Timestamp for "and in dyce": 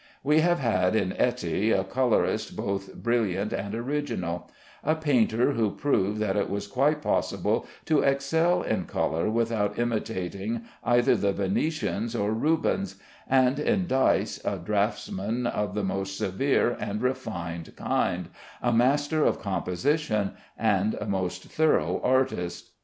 13.29-14.43